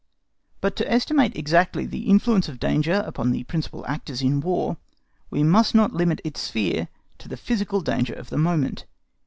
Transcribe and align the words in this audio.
But 0.61 0.75
to 0.77 0.91
estimate 0.91 1.35
exactly 1.35 1.85
the 1.85 2.09
influence 2.09 2.49
of 2.49 2.59
danger 2.59 3.03
upon 3.05 3.29
the 3.29 3.43
principal 3.43 3.85
actors 3.85 4.23
in 4.23 4.39
War, 4.41 4.77
we 5.29 5.43
must 5.43 5.75
not 5.75 5.93
limit 5.93 6.21
its 6.23 6.41
sphere 6.41 6.87
to 7.19 7.27
the 7.27 7.37
physical 7.37 7.81
danger 7.81 8.15
of 8.15 8.31
the 8.31 8.37
moment. 8.39 8.85